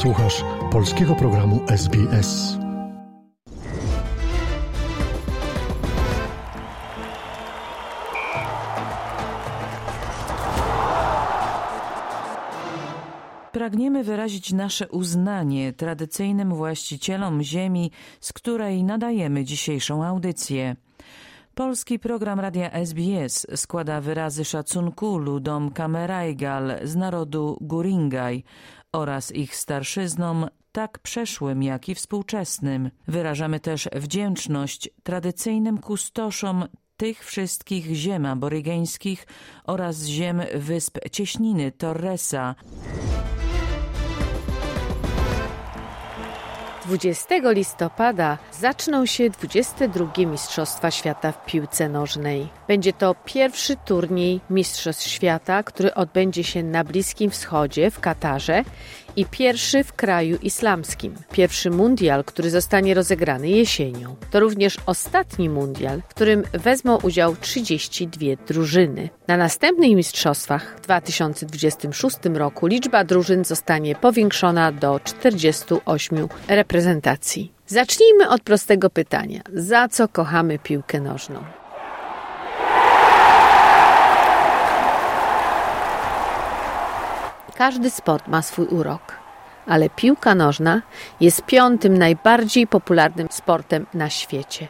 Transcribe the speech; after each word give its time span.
Słuchasz 0.00 0.44
polskiego 0.72 1.14
programu 1.14 1.60
SBS. 1.68 2.58
Pragniemy 13.52 14.04
wyrazić 14.04 14.52
nasze 14.52 14.88
uznanie 14.88 15.72
tradycyjnym 15.72 16.54
właścicielom 16.54 17.42
ziemi, 17.42 17.90
z 18.20 18.32
której 18.32 18.84
nadajemy 18.84 19.44
dzisiejszą 19.44 20.04
audycję. 20.04 20.76
Polski 21.54 21.98
program 21.98 22.40
Radia 22.40 22.70
SBS 22.70 23.46
składa 23.56 24.00
wyrazy 24.00 24.44
szacunku 24.44 25.18
ludom 25.18 25.70
Kamerajgal 25.70 26.72
z 26.82 26.96
narodu 26.96 27.58
Guringaj 27.60 28.44
oraz 28.92 29.34
ich 29.34 29.56
starszyznom, 29.56 30.48
tak 30.72 30.98
przeszłym, 30.98 31.62
jak 31.62 31.88
i 31.88 31.94
współczesnym. 31.94 32.90
Wyrażamy 33.08 33.60
też 33.60 33.88
wdzięczność 33.92 34.90
tradycyjnym 35.02 35.78
kustoszom 35.78 36.64
tych 36.96 37.24
wszystkich 37.24 37.94
ziem 37.94 38.26
aborygeńskich 38.26 39.26
oraz 39.64 40.04
ziem 40.04 40.42
wysp 40.54 40.98
Cieśniny 41.12 41.72
Torresa. 41.72 42.54
20 46.90 47.34
listopada 47.44 48.38
zaczną 48.52 49.06
się 49.06 49.30
22 49.30 50.26
Mistrzostwa 50.26 50.90
Świata 50.90 51.32
w 51.32 51.44
piłce 51.44 51.88
nożnej. 51.88 52.48
Będzie 52.68 52.92
to 52.92 53.14
pierwszy 53.24 53.76
turniej 53.76 54.40
Mistrzostw 54.50 55.08
Świata, 55.08 55.62
który 55.62 55.94
odbędzie 55.94 56.44
się 56.44 56.62
na 56.62 56.84
Bliskim 56.84 57.30
Wschodzie 57.30 57.90
w 57.90 58.00
Katarze 58.00 58.64
i 59.16 59.26
pierwszy 59.26 59.84
w 59.84 59.92
kraju 59.92 60.38
islamskim. 60.42 61.14
Pierwszy 61.32 61.70
mundial, 61.70 62.24
który 62.24 62.50
zostanie 62.50 62.94
rozegrany 62.94 63.48
jesienią. 63.48 64.16
To 64.30 64.40
również 64.40 64.76
ostatni 64.86 65.48
mundial, 65.48 66.02
w 66.02 66.06
którym 66.06 66.42
wezmą 66.52 66.98
udział 67.02 67.36
32 67.36 68.26
drużyny. 68.46 69.08
Na 69.28 69.36
następnych 69.36 69.96
mistrzostwach 69.96 70.76
w 70.78 70.80
2026 70.80 72.16
roku 72.34 72.66
liczba 72.66 73.04
drużyn 73.04 73.44
zostanie 73.44 73.94
powiększona 73.94 74.72
do 74.72 75.00
48 75.04 76.28
reprezentacji. 76.48 77.52
Zacznijmy 77.66 78.28
od 78.28 78.42
prostego 78.42 78.90
pytania: 78.90 79.40
za 79.52 79.88
co 79.88 80.08
kochamy 80.08 80.58
piłkę 80.58 81.00
nożną? 81.00 81.59
Każdy 87.60 87.90
sport 87.90 88.28
ma 88.28 88.42
swój 88.42 88.66
urok, 88.66 89.18
ale 89.66 89.90
piłka 89.90 90.34
nożna 90.34 90.82
jest 91.20 91.42
piątym 91.42 91.98
najbardziej 91.98 92.66
popularnym 92.66 93.28
sportem 93.30 93.86
na 93.94 94.10
świecie. 94.10 94.68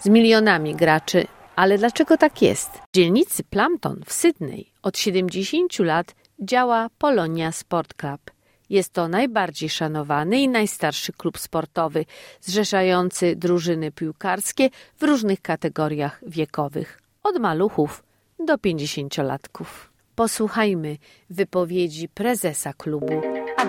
Z 0.00 0.06
milionami 0.06 0.74
graczy, 0.74 1.26
ale 1.56 1.78
dlaczego 1.78 2.16
tak 2.16 2.42
jest? 2.42 2.70
W 2.70 2.94
dzielnicy 2.94 3.44
Plumpton 3.44 4.00
w 4.06 4.12
Sydney 4.12 4.66
od 4.82 4.98
70 4.98 5.78
lat 5.78 6.14
działa 6.40 6.88
Polonia 6.98 7.52
Sport 7.52 7.94
Club. 7.94 8.30
Jest 8.70 8.92
to 8.92 9.08
najbardziej 9.08 9.68
szanowany 9.68 10.40
i 10.40 10.48
najstarszy 10.48 11.12
klub 11.12 11.38
sportowy, 11.38 12.04
zrzeszający 12.40 13.36
drużyny 13.36 13.92
piłkarskie 13.92 14.70
w 14.96 15.02
różnych 15.02 15.42
kategoriach 15.42 16.20
wiekowych, 16.26 17.00
od 17.22 17.38
maluchów 17.38 18.04
do 18.38 18.58
pięćdziesięciolatków. 18.58 19.93
Posłuchajmy 20.14 20.96
wypowiedzi 21.30 22.08
prezesa 22.08 22.72
klubu 22.72 23.20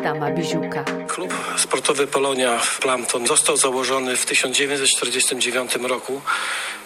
Adama 0.06 0.32
Biziuka. 0.32 0.84
Klub 1.08 1.34
sportowy 1.58 2.08
Polonia 2.08 2.60
w 2.60 2.80
Plumpton 2.80 3.28
został 3.28 3.58
założony 3.58 4.18
w 4.18 4.26
1949 4.26 5.76
roku 5.76 6.22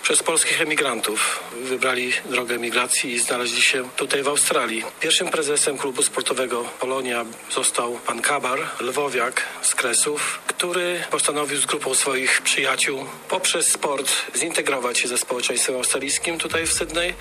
przez 0.02 0.24
polskich 0.24 0.62
emigrantów. 0.62 1.44
Wybrali 1.64 2.14
drogę 2.26 2.56
emigracji 2.56 3.14
i 3.14 3.20
znaleźli 3.20 3.62
się 3.62 3.90
tutaj 3.96 4.24
w 4.24 4.28
Australii. 4.28 4.84
Pierwszym 5.00 5.28
prezesem 5.28 5.78
klubu 5.78 6.04
sportowego 6.04 6.64
Polonia 6.80 7.26
został 7.52 7.94
pan 7.94 8.22
Kabar, 8.22 8.60
lwowiak 8.80 9.42
z 9.62 9.76
Kresów, 9.76 10.40
który 10.48 11.04
postanowił 11.12 11.58
z 11.58 11.66
grupą 11.66 11.96
swoich 11.96 12.42
przyjaciół 12.42 13.06
poprzez 13.30 13.68
sport 13.68 14.12
zintegrować 14.36 15.00
się 15.00 15.08
ze 15.08 15.18
społeczeństwem 15.18 15.76
australijskim 15.76 16.38
tutaj 16.38 16.68
w 16.68 16.74
Sydney 16.74 17.14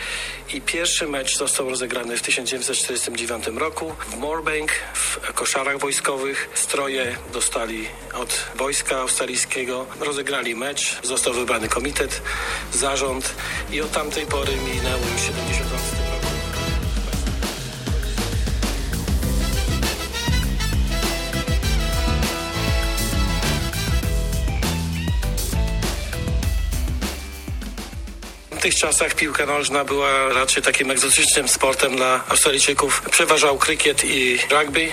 i 0.54 0.60
pierwszy 0.60 1.08
mecz 1.08 1.36
został 1.36 1.70
rozegrany 1.70 2.16
w 2.16 2.22
1949 2.22 3.46
roku 3.46 3.94
w 4.10 4.16
Moorebank 4.16 4.72
w 4.94 5.32
koszarach 5.32 5.78
wojskowych. 5.88 6.48
Stroje 6.54 7.16
dostali 7.32 7.88
od 8.14 8.50
wojska 8.54 8.96
australijskiego. 8.96 9.86
Rozegrali 10.00 10.54
mecz, 10.54 10.98
został 11.02 11.34
wybrany 11.34 11.68
komitet, 11.68 12.22
zarząd 12.72 13.34
i 13.72 13.80
od 13.80 13.92
tamtej 13.92 14.26
pory 14.26 14.52
minęło 14.56 15.02
już 15.12 15.22
70 15.22 15.72
lat. 15.72 15.80
W 28.50 28.60
tych 28.60 28.74
czasach 28.74 29.14
piłka 29.14 29.46
nożna 29.46 29.84
była 29.84 30.28
raczej 30.28 30.62
takim 30.62 30.90
egzotycznym 30.90 31.48
sportem 31.48 31.96
dla 31.96 32.24
Australijczyków. 32.28 33.02
Przeważał 33.10 33.58
krykiet 33.58 34.04
i 34.04 34.38
rugby, 34.50 34.88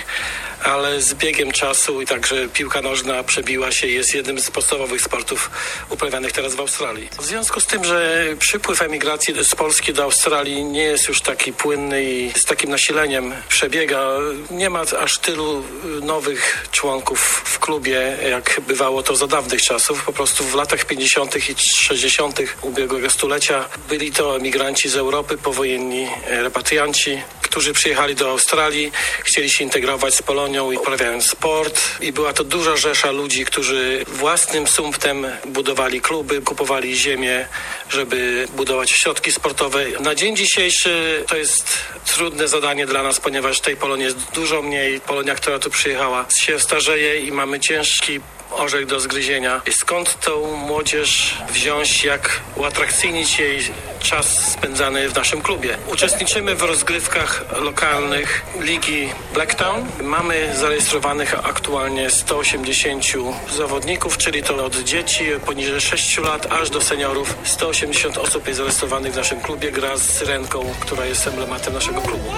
ale 0.65 1.01
z 1.01 1.13
biegiem 1.13 1.51
czasu 1.51 2.01
i 2.01 2.05
także 2.05 2.49
piłka 2.49 2.81
nożna 2.81 3.23
przebiła 3.23 3.71
się 3.71 3.87
jest 3.87 4.15
jednym 4.15 4.39
z 4.39 4.51
podstawowych 4.51 5.01
sportów 5.01 5.51
uprawianych 5.89 6.31
teraz 6.31 6.55
w 6.55 6.59
Australii. 6.59 7.09
W 7.19 7.25
związku 7.25 7.59
z 7.59 7.65
tym, 7.65 7.83
że 7.83 8.23
przypływ 8.39 8.81
emigracji 8.81 9.33
z 9.43 9.55
Polski 9.55 9.93
do 9.93 10.03
Australii 10.03 10.63
nie 10.63 10.83
jest 10.83 11.07
już 11.07 11.21
taki 11.21 11.53
płynny 11.53 12.03
i 12.03 12.31
z 12.35 12.45
takim 12.45 12.69
nasileniem 12.69 13.33
przebiega, 13.49 14.09
nie 14.51 14.69
ma 14.69 14.81
aż 14.99 15.17
tylu 15.17 15.63
nowych 16.01 16.67
członków 16.71 17.19
w 17.45 17.59
klubie, 17.59 18.17
jak 18.29 18.61
bywało 18.67 19.03
to 19.03 19.15
za 19.15 19.27
dawnych 19.27 19.61
czasów. 19.61 20.03
Po 20.05 20.13
prostu 20.13 20.43
w 20.43 20.55
latach 20.55 20.85
50. 20.85 21.49
i 21.49 21.55
60. 21.57 22.39
ubiegłego 22.61 23.09
stulecia 23.09 23.69
byli 23.89 24.11
to 24.11 24.35
emigranci 24.35 24.89
z 24.89 24.95
Europy, 24.95 25.37
powojenni 25.37 26.07
repatrianci, 26.27 27.21
którzy 27.55 27.73
przyjechali 27.73 28.15
do 28.15 28.29
Australii, 28.29 28.91
chcieli 29.23 29.49
się 29.49 29.63
integrować 29.63 30.15
z 30.15 30.21
Polonią 30.21 30.71
i 30.71 30.77
uprawiając 30.77 31.25
sport. 31.25 31.81
I 32.01 32.11
była 32.11 32.33
to 32.33 32.43
duża 32.43 32.77
rzesza 32.77 33.11
ludzi, 33.11 33.45
którzy 33.45 34.05
własnym 34.07 34.67
sumptem 34.67 35.27
budowali 35.45 36.01
kluby, 36.01 36.41
kupowali 36.41 36.97
ziemię, 36.97 37.47
żeby 37.89 38.47
budować 38.55 38.91
środki 38.91 39.31
sportowe. 39.31 39.85
Na 39.99 40.15
dzień 40.15 40.35
dzisiejszy 40.35 41.23
to 41.27 41.37
jest 41.37 41.77
trudne 42.05 42.47
zadanie 42.47 42.85
dla 42.85 43.03
nas, 43.03 43.19
ponieważ 43.19 43.59
tej 43.59 43.75
Polonii 43.75 44.05
jest 44.05 44.17
dużo 44.33 44.61
mniej. 44.61 45.01
Polonia, 45.01 45.35
która 45.35 45.59
tu 45.59 45.69
przyjechała, 45.69 46.25
się 46.35 46.59
starzeje 46.59 47.19
i 47.19 47.31
mamy 47.31 47.59
ciężki 47.59 48.19
orzech 48.51 48.85
do 48.85 48.99
zgryzienia. 48.99 49.61
Skąd 49.71 50.19
tą 50.19 50.55
młodzież 50.55 51.37
wziąć, 51.49 52.03
jak 52.03 52.41
uatrakcyjnić 52.55 53.39
jej 53.39 53.59
czas 54.05 54.51
spędzany 54.51 55.09
w 55.09 55.15
naszym 55.15 55.41
klubie? 55.41 55.77
Uczestniczymy 55.91 56.55
w 56.55 56.61
rozgrywkach 56.61 57.45
lokalnych 57.61 58.45
Ligi 58.59 59.09
Blacktown. 59.33 59.85
Mamy 60.03 60.55
zarejestrowanych 60.55 61.47
aktualnie 61.47 62.09
180 62.09 63.05
zawodników, 63.57 64.17
czyli 64.17 64.43
to 64.43 64.65
od 64.65 64.75
dzieci 64.75 65.25
poniżej 65.45 65.81
6 65.81 66.17
lat 66.17 66.51
aż 66.51 66.69
do 66.69 66.81
seniorów. 66.81 67.35
180 67.43 68.17
osób 68.17 68.47
jest 68.47 68.57
zarejestrowanych 68.57 69.13
w 69.13 69.17
naszym 69.17 69.41
klubie. 69.41 69.71
Gra 69.71 69.97
z 69.97 70.01
Syrenką, 70.01 70.65
która 70.79 71.05
jest 71.05 71.27
emblematem 71.27 71.73
naszego 71.73 72.01
klubu. 72.01 72.31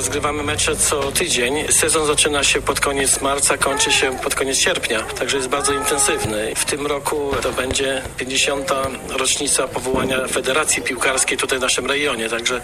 Rozgrywamy 0.00 0.42
mecze 0.42 0.76
co 0.76 1.12
tydzień. 1.12 1.72
Sezon 1.72 2.06
zaczyna 2.06 2.44
się 2.44 2.62
pod 2.62 2.80
koniec 2.80 3.20
marca, 3.20 3.58
kończy 3.58 3.92
się 3.92 4.18
pod 4.18 4.34
koniec 4.34 4.58
sierpnia, 4.58 5.02
także 5.02 5.36
jest 5.36 5.48
bardzo 5.48 5.72
intensywny. 5.72 6.54
W 6.56 6.64
tym 6.64 6.86
roku 6.86 7.30
to 7.42 7.52
będzie 7.52 8.02
50. 8.16 8.70
rocznica 9.08 9.68
powołania 9.68 10.28
Federacji 10.28 10.82
Piłkarskiej 10.82 11.38
tutaj 11.38 11.58
w 11.58 11.62
naszym 11.62 11.86
rejonie, 11.86 12.28
także 12.28 12.60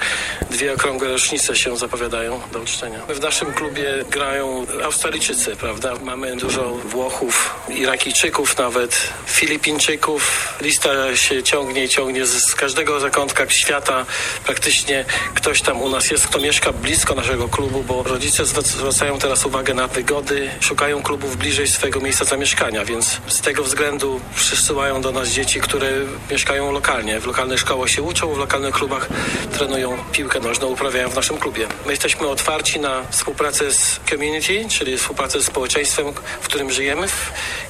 dwie 0.50 0.72
okrągłe 0.72 1.08
rocznice 1.08 1.56
się 1.56 1.76
zapowiadają 1.76 2.40
do 2.52 2.58
uczczenia. 2.58 2.98
W 3.08 3.20
naszym 3.20 3.52
klubie 3.52 4.04
grają 4.10 4.66
Australijczycy, 4.84 5.56
prawda? 5.56 5.94
Mamy 6.02 6.36
dużo 6.36 6.70
Włochów, 6.70 7.54
Irakijczyków 7.68 8.58
nawet, 8.58 9.08
Filipińczyków. 9.26 10.54
Lista 10.60 11.16
się 11.16 11.42
ciągnie 11.42 11.84
i 11.84 11.88
ciągnie 11.88 12.26
z, 12.26 12.54
każdego 12.54 13.00
zakątka 13.00 13.48
świata. 13.48 14.06
Praktycznie 14.44 15.04
ktoś 15.34 15.62
tam 15.62 15.82
u 15.82 15.88
nas 15.88 16.10
jest, 16.10 16.26
kto 16.26 16.38
mieszka 16.38 16.72
blisko 16.72 17.14
naszego 17.14 17.25
klubu, 17.50 17.82
bo 17.82 18.02
rodzice 18.02 18.44
zwracają 18.46 19.18
teraz 19.18 19.46
uwagę 19.46 19.74
na 19.74 19.86
wygody, 19.88 20.50
szukają 20.60 21.02
klubów 21.02 21.36
bliżej 21.36 21.68
swojego 21.68 22.00
miejsca 22.00 22.24
zamieszkania, 22.24 22.84
więc 22.84 23.20
z 23.26 23.40
tego 23.40 23.62
względu 23.62 24.20
przysyłają 24.36 25.00
do 25.00 25.12
nas 25.12 25.28
dzieci, 25.28 25.60
które 25.60 25.90
mieszkają 26.30 26.72
lokalnie. 26.72 27.20
W 27.20 27.26
lokalnej 27.26 27.58
szkołach 27.58 27.90
się 27.90 28.02
uczą, 28.02 28.34
w 28.34 28.38
lokalnych 28.38 28.74
klubach 28.74 29.08
trenują 29.52 29.98
piłkę 30.12 30.40
nożną, 30.40 30.66
uprawiają 30.66 31.08
w 31.08 31.14
naszym 31.14 31.38
klubie. 31.38 31.66
My 31.86 31.92
jesteśmy 31.92 32.28
otwarci 32.28 32.80
na 32.80 33.02
współpracę 33.10 33.72
z 33.72 34.00
community, 34.10 34.68
czyli 34.68 34.98
współpracę 34.98 35.40
z 35.40 35.46
społeczeństwem, 35.46 36.06
w 36.40 36.46
którym 36.46 36.70
żyjemy 36.70 37.06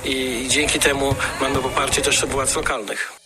i 0.04 0.46
dzięki 0.48 0.78
temu 0.78 1.14
mamy 1.40 1.58
poparcie 1.58 2.02
też 2.02 2.26
władz 2.26 2.56
lokalnych. 2.56 3.25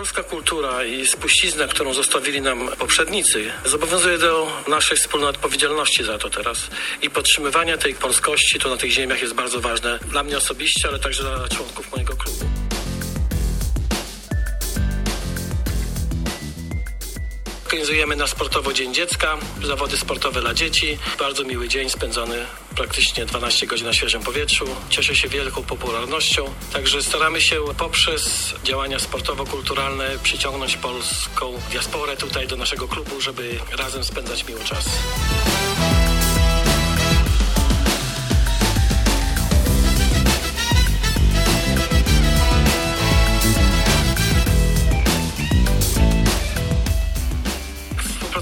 Polska 0.00 0.22
kultura 0.22 0.84
i 0.84 1.06
spuścizna, 1.06 1.66
którą 1.66 1.94
zostawili 1.94 2.40
nam 2.40 2.68
poprzednicy, 2.78 3.52
zobowiązuje 3.64 4.18
do 4.18 4.52
naszej 4.68 4.96
wspólnej 4.96 5.30
odpowiedzialności 5.30 6.04
za 6.04 6.18
to 6.18 6.30
teraz. 6.30 6.70
I 7.02 7.10
podtrzymywanie 7.10 7.78
tej 7.78 7.94
polskości 7.94 8.58
tu 8.58 8.68
na 8.68 8.76
tych 8.76 8.90
ziemiach 8.90 9.22
jest 9.22 9.34
bardzo 9.34 9.60
ważne 9.60 9.98
dla 9.98 10.22
mnie 10.22 10.36
osobiście, 10.36 10.88
ale 10.88 10.98
także 10.98 11.22
dla 11.22 11.48
członków 11.48 11.92
mojego 11.92 12.16
klubu. 12.16 12.69
Organizujemy 17.70 18.16
na 18.16 18.26
sportowo 18.26 18.72
Dzień 18.72 18.94
Dziecka, 18.94 19.38
zawody 19.62 19.96
sportowe 19.96 20.40
dla 20.40 20.54
dzieci. 20.54 20.98
Bardzo 21.18 21.44
miły 21.44 21.68
dzień 21.68 21.90
spędzony 21.90 22.46
praktycznie 22.76 23.26
12 23.26 23.66
godzin 23.66 23.86
na 23.86 23.92
świeżym 23.92 24.22
powietrzu. 24.22 24.64
Cieszy 24.88 25.16
się 25.16 25.28
wielką 25.28 25.62
popularnością. 25.62 26.44
Także 26.72 27.02
staramy 27.02 27.40
się 27.40 27.56
poprzez 27.78 28.54
działania 28.64 28.98
sportowo-kulturalne 28.98 30.18
przyciągnąć 30.22 30.76
polską 30.76 31.52
diasporę 31.70 32.16
tutaj 32.16 32.48
do 32.48 32.56
naszego 32.56 32.88
klubu, 32.88 33.20
żeby 33.20 33.58
razem 33.78 34.04
spędzać 34.04 34.48
miły 34.48 34.64
czas. 34.64 34.86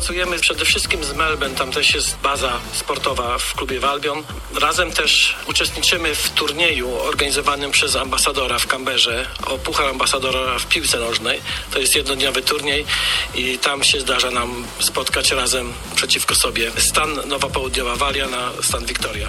Pracujemy 0.09 0.39
przede 0.39 0.65
wszystkim 0.65 1.05
z 1.05 1.13
Melbourne, 1.13 1.57
tam 1.57 1.73
też 1.73 1.95
jest 1.95 2.17
baza 2.23 2.61
sportowa 2.73 3.39
w 3.39 3.55
klubie 3.55 3.81
Walbion. 3.81 4.23
Razem 4.61 4.93
też 4.93 5.37
uczestniczymy 5.47 6.15
w 6.15 6.31
turnieju 6.31 7.01
organizowanym 7.01 7.71
przez 7.71 7.97
ambasadora 7.97 8.59
w 8.59 8.67
Kamberze 8.67 9.27
o 9.47 9.59
Puchar 9.59 9.89
Ambasadora 9.89 10.59
w 10.59 10.67
piłce 10.67 10.99
nożnej. 10.99 11.41
To 11.71 11.79
jest 11.79 11.97
jednodniowy 11.97 12.43
turniej 12.43 12.87
i 13.35 13.59
tam 13.59 13.85
się 13.85 14.01
zdarza 14.01 14.31
nam 14.31 14.67
spotkać 14.81 15.31
razem 15.31 15.73
przeciwko 15.95 16.35
sobie 16.35 16.71
stan 16.79 17.21
Nowa 17.27 17.49
Południowa 17.49 17.97
Walia 17.97 18.29
na 18.29 18.53
stan 18.63 18.87
Wiktoria. 18.87 19.29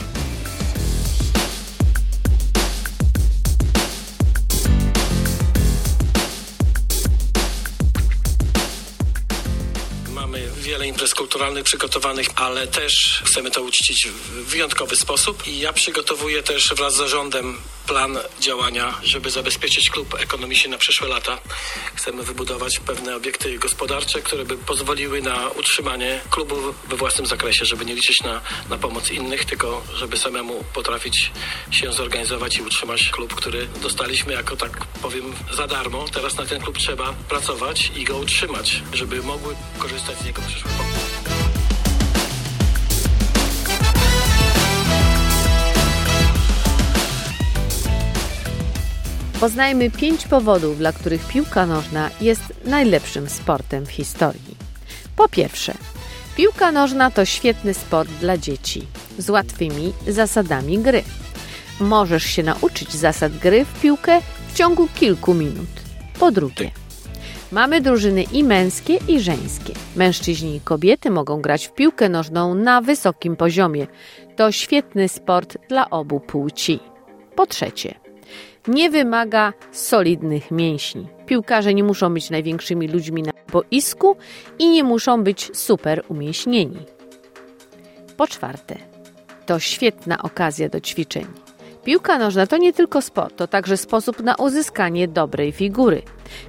Imprez 10.90 11.14
kulturalnych 11.14 11.64
przygotowanych, 11.64 12.28
ale 12.36 12.68
też 12.68 13.22
chcemy 13.26 13.52
to 13.52 13.62
uczcić 13.62 14.08
w 14.08 14.46
wyjątkowy 14.46 14.96
sposób. 14.96 15.48
I 15.48 15.60
ja 15.60 15.74
przygotowuję 15.74 16.44
też 16.44 16.74
wraz 16.74 16.94
z 16.94 16.98
zarządem 16.98 17.58
plan 17.90 18.18
działania, 18.40 18.94
żeby 19.04 19.30
zabezpieczyć 19.30 19.90
klub 19.90 20.16
ekonomicznie 20.20 20.72
na 20.72 20.78
przyszłe 20.78 21.08
lata. 21.08 21.38
Chcemy 21.96 22.24
wybudować 22.24 22.80
pewne 22.80 23.16
obiekty 23.16 23.60
gospodarcze, 23.60 24.22
które 24.22 24.46
by 24.46 24.58
pozwoliły 24.58 25.22
na 25.22 25.50
utrzymanie 25.50 26.22
klubu 26.30 26.56
we 26.90 26.96
własnym 26.96 27.28
zakresie, 27.28 27.66
żeby 27.66 27.86
nie 27.86 27.96
liczyć 27.96 28.24
na, 28.24 28.42
na 28.70 28.78
pomoc 28.78 29.12
innych, 29.12 29.46
tylko 29.46 29.84
żeby 29.96 30.18
samemu 30.18 30.64
potrafić 30.74 31.32
się 31.72 31.94
zorganizować 31.94 32.58
i 32.58 32.62
utrzymać 32.62 33.10
klub, 33.10 33.36
który 33.36 33.68
dostaliśmy 33.68 34.34
jako 34.34 34.56
tak 34.56 34.86
powiem 35.02 35.34
za 35.52 35.68
darmo. 35.68 36.06
Teraz 36.14 36.36
na 36.38 36.46
ten 36.46 36.62
klub 36.62 36.78
trzeba 36.78 37.14
pracować 37.14 37.92
i 37.96 38.04
go 38.04 38.18
utrzymać, 38.18 38.82
żeby 38.94 39.24
mogły 39.24 39.56
korzystać 39.80 40.18
z 40.18 40.26
niego 40.26 40.42
przyszłe 40.48 40.89
Poznajmy 49.40 49.92
pięć 49.92 50.28
powodów, 50.28 50.78
dla 50.78 50.94
których 50.94 51.28
piłka 51.28 51.66
nożna 51.66 52.10
jest 52.22 52.44
najlepszym 52.66 53.30
sportem 53.30 53.86
w 53.86 53.92
historii. 53.92 54.56
Po 55.16 55.30
pierwsze, 55.30 55.74
piłka 56.36 56.72
nożna 56.72 57.12
to 57.12 57.26
świetny 57.26 57.74
sport 57.74 58.10
dla 58.10 58.38
dzieci 58.38 58.88
z 59.18 59.30
łatwymi 59.30 59.94
zasadami 60.08 60.80
gry. 60.80 61.04
Możesz 61.80 62.24
się 62.24 62.44
nauczyć 62.44 62.94
zasad 62.94 63.38
gry 63.38 63.66
w 63.66 63.82
piłkę 63.82 64.22
w 64.48 64.54
ciągu 64.54 64.88
kilku 65.00 65.34
minut. 65.34 65.70
Po 66.20 66.32
drugie, 66.32 66.72
mamy 67.52 67.82
drużyny 67.82 68.24
i 68.24 68.44
męskie, 68.44 69.00
i 69.08 69.20
żeńskie. 69.20 69.74
Mężczyźni 69.96 70.56
i 70.56 70.62
kobiety 70.62 71.10
mogą 71.10 71.42
grać 71.42 71.68
w 71.68 71.74
piłkę 71.74 72.10
nożną 72.10 72.56
na 72.56 72.82
wysokim 72.82 73.36
poziomie. 73.36 73.88
To 74.36 74.52
świetny 74.52 75.10
sport 75.10 75.58
dla 75.70 75.90
obu 75.90 76.20
płci. 76.20 76.80
Po 77.36 77.46
trzecie, 77.46 78.09
nie 78.68 78.90
wymaga 78.90 79.54
solidnych 79.72 80.52
mięśni. 80.52 81.08
Piłkarze 81.26 81.74
nie 81.74 81.84
muszą 81.84 82.14
być 82.14 82.30
największymi 82.30 82.88
ludźmi 82.88 83.24
na 83.24 83.32
boisku 83.52 84.18
i 84.60 84.70
nie 84.70 84.84
muszą 84.84 85.24
być 85.24 85.58
super 85.58 86.04
umieśnieni. 86.08 86.78
Po 88.18 88.28
czwarte, 88.28 88.76
to 89.46 89.60
świetna 89.60 90.22
okazja 90.22 90.70
do 90.70 90.82
ćwiczeń. 90.82 91.26
Piłka 91.84 92.18
nożna 92.18 92.48
to 92.48 92.58
nie 92.58 92.74
tylko 92.74 93.02
sport, 93.02 93.36
to 93.36 93.48
także 93.48 93.78
sposób 93.78 94.20
na 94.20 94.36
uzyskanie 94.36 95.08
dobrej 95.08 95.52
figury. 95.52 96.02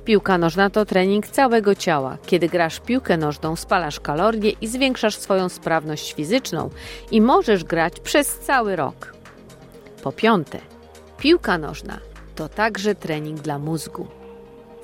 Piłka 0.04 0.38
nożna 0.38 0.70
to 0.70 0.84
trening 0.84 1.26
całego 1.26 1.74
ciała. 1.74 2.18
Kiedy 2.26 2.48
grasz 2.48 2.80
piłkę 2.80 3.16
nożną, 3.16 3.56
spalasz 3.56 4.00
kalorie 4.00 4.50
i 4.50 4.66
zwiększasz 4.66 5.16
swoją 5.16 5.48
sprawność 5.48 6.14
fizyczną 6.14 6.70
i 7.10 7.20
możesz 7.20 7.64
grać 7.64 8.00
przez 8.00 8.38
cały 8.38 8.76
rok. 8.76 9.14
Po 10.02 10.12
piąte, 10.12 10.58
piłka 11.20 11.58
nożna 11.58 11.98
to 12.34 12.48
także 12.48 12.94
trening 12.94 13.40
dla 13.40 13.58
mózgu. 13.58 14.06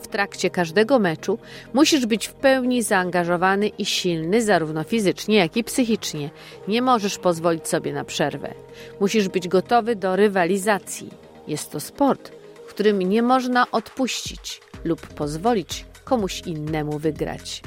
W 0.02 0.08
trakcie 0.08 0.50
każdego 0.50 0.98
meczu 0.98 1.38
musisz 1.74 2.06
być 2.06 2.28
w 2.28 2.32
pełni 2.32 2.82
zaangażowany 2.82 3.68
i 3.68 3.84
silny, 3.84 4.42
zarówno 4.42 4.84
fizycznie, 4.84 5.36
jak 5.36 5.56
i 5.56 5.64
psychicznie. 5.64 6.30
Nie 6.68 6.82
możesz 6.82 7.18
pozwolić 7.18 7.68
sobie 7.68 7.92
na 7.92 8.04
przerwę. 8.04 8.54
Musisz 9.00 9.28
być 9.28 9.48
gotowy 9.48 9.96
do 9.96 10.16
rywalizacji. 10.16 11.10
Jest 11.48 11.70
to 11.70 11.80
sport, 11.80 12.32
w 12.66 12.68
którym 12.68 12.98
nie 12.98 13.22
można 13.22 13.70
odpuścić 13.70 14.60
lub 14.84 15.06
pozwolić 15.06 15.84
komuś 16.04 16.40
innemu 16.40 16.98
wygrać. 16.98 17.62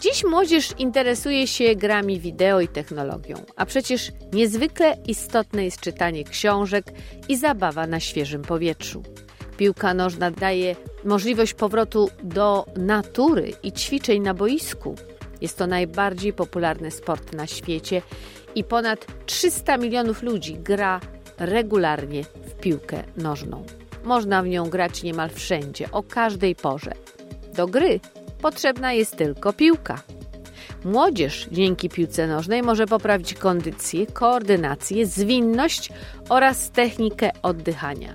Dziś 0.00 0.24
młodzież 0.24 0.74
interesuje 0.78 1.46
się 1.46 1.74
grami 1.76 2.20
wideo 2.20 2.60
i 2.60 2.68
technologią, 2.68 3.36
a 3.56 3.66
przecież 3.66 4.12
niezwykle 4.32 4.96
istotne 5.06 5.64
jest 5.64 5.80
czytanie 5.80 6.24
książek 6.24 6.84
i 7.28 7.36
zabawa 7.36 7.86
na 7.86 8.00
świeżym 8.00 8.42
powietrzu. 8.42 9.02
Piłka 9.56 9.94
nożna 9.94 10.30
daje 10.30 10.76
możliwość 11.04 11.54
powrotu 11.54 12.10
do 12.22 12.66
natury 12.76 13.52
i 13.62 13.72
ćwiczeń 13.72 14.22
na 14.22 14.34
boisku. 14.34 14.94
Jest 15.40 15.58
to 15.58 15.66
najbardziej 15.66 16.32
popularny 16.32 16.90
sport 16.90 17.32
na 17.32 17.46
świecie 17.46 18.02
i 18.54 18.64
ponad 18.64 19.06
300 19.26 19.76
milionów 19.76 20.22
ludzi 20.22 20.54
gra 20.54 21.00
regularnie 21.38 22.24
w 22.24 22.54
piłkę 22.60 23.04
nożną. 23.16 23.64
Można 24.04 24.42
w 24.42 24.48
nią 24.48 24.68
grać 24.68 25.02
niemal 25.02 25.30
wszędzie, 25.30 25.90
o 25.92 26.02
każdej 26.02 26.54
porze. 26.54 26.92
Do 27.54 27.66
gry 27.66 28.00
potrzebna 28.42 28.92
jest 28.92 29.16
tylko 29.16 29.52
piłka. 29.52 30.02
Młodzież 30.84 31.48
dzięki 31.52 31.88
piłce 31.88 32.26
nożnej 32.26 32.62
może 32.62 32.86
poprawić 32.86 33.34
kondycję, 33.34 34.06
koordynację, 34.06 35.06
zwinność 35.06 35.90
oraz 36.28 36.70
technikę 36.70 37.30
oddychania. 37.42 38.14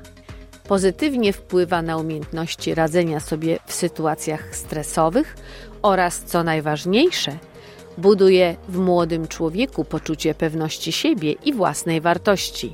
Pozytywnie 0.67 1.33
wpływa 1.33 1.81
na 1.81 1.97
umiejętności 1.97 2.75
radzenia 2.75 3.19
sobie 3.19 3.59
w 3.65 3.73
sytuacjach 3.73 4.55
stresowych 4.55 5.35
oraz, 5.81 6.19
co 6.19 6.43
najważniejsze, 6.43 7.37
buduje 7.97 8.55
w 8.69 8.77
młodym 8.77 9.27
człowieku 9.27 9.85
poczucie 9.85 10.35
pewności 10.35 10.91
siebie 10.91 11.31
i 11.31 11.53
własnej 11.53 12.01
wartości. 12.01 12.73